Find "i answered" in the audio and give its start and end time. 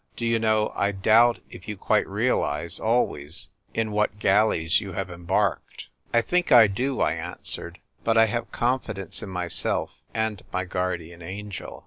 7.01-7.77